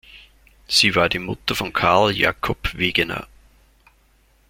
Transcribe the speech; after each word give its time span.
Sie 0.67 0.95
war 0.95 1.09
die 1.09 1.19
Mutter 1.19 1.53
von 1.53 1.73
Carl 1.73 2.11
Jacob 2.17 2.75
Wegener. 2.75 3.27